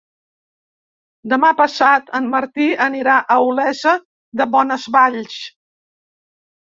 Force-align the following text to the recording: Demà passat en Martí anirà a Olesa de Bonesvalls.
Demà 1.33 1.49
passat 1.57 2.07
en 2.19 2.29
Martí 2.31 2.69
anirà 2.85 3.17
a 3.35 3.37
Olesa 3.49 3.93
de 4.41 4.49
Bonesvalls. 4.57 5.37